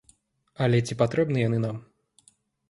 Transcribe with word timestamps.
Але 0.67 0.79
ці 0.87 0.97
патрэбны 1.01 1.45
яны 1.47 1.61
нам? 1.67 1.77